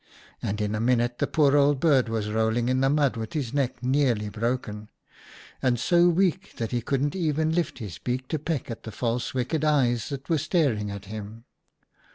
[0.41, 3.53] —and in a minute the poor old bird was rolling in the mud with his
[3.53, 4.89] neck nearly broken,
[5.61, 9.35] and so weak that he couldn't even lift his beak to peck at the false
[9.35, 11.45] wicked eyes that were staring at him.